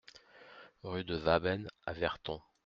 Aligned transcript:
Rue 0.81 1.03
de 1.03 1.15
Waben 1.15 1.67
à 1.85 1.93
Verton 1.93 2.41